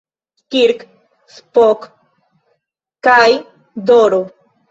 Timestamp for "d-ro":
3.91-4.21